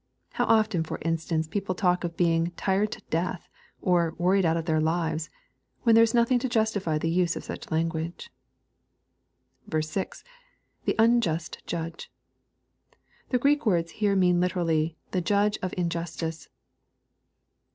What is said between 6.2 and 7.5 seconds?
to justify the use of